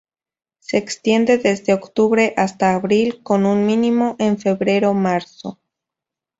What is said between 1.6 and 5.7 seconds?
octubre hasta abril, con un mínimo en febrero-marzo.